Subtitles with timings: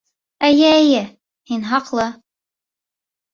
[0.45, 1.01] Эйе, эйе!
[1.51, 2.07] һин хаҡлы!